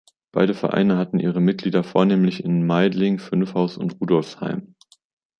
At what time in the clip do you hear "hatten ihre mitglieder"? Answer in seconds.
0.97-1.83